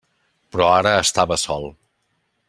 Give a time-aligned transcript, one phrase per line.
[0.55, 1.69] Però ara estava sol.